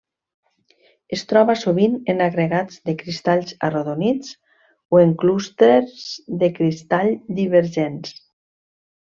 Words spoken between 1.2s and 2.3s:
troba sovint en